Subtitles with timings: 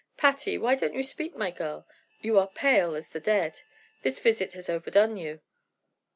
[0.17, 0.57] Patty!
[0.57, 1.87] Why don't you speak, my girl?
[2.21, 3.61] You are pale as the dead.
[4.01, 5.41] This visit has overdone you."